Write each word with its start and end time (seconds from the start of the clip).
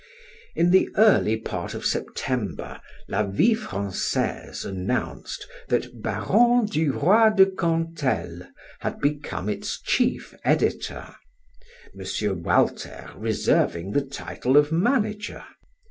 In 0.55 0.71
the 0.71 0.89
early 0.97 1.37
part 1.37 1.75
of 1.75 1.85
September 1.85 2.81
"La 3.07 3.21
Vie 3.21 3.53
Francaise" 3.53 4.65
announced 4.65 5.45
that 5.67 6.01
Baron 6.01 6.65
du 6.65 6.91
Roy 6.93 7.29
de 7.29 7.45
Cantel 7.45 8.47
had 8.79 8.99
become 8.99 9.47
its 9.47 9.79
chief 9.79 10.33
editor, 10.43 11.13
M. 11.95 12.41
Walter 12.41 13.11
reserving 13.15 13.91
the 13.91 14.01
title 14.03 14.57
of 14.57 14.71
manager. 14.71 15.43